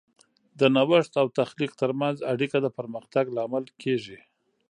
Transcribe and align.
د 0.59 0.61
نوښت 0.75 1.13
او 1.21 1.27
تخلیق 1.39 1.71
ترمنځ 1.81 2.17
اړیکه 2.31 2.57
د 2.61 2.67
پرمختګ 2.77 3.25
لامل 3.37 3.65
کیږي. 3.81 4.19